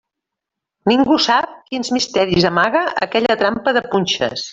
[0.91, 4.47] Ningú sap quins misteris amaga aquella trampa de punxes.